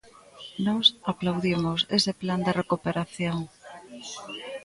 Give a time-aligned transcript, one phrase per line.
[0.67, 3.37] Nós aplaudimos ese plan de recuperación.